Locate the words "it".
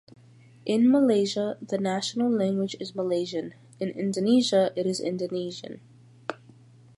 4.75-4.87